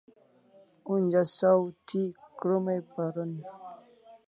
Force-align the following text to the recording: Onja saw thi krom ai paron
Onja 0.91 1.23
saw 1.37 1.61
thi 1.87 2.03
krom 2.39 2.65
ai 2.73 2.81
paron 2.91 3.31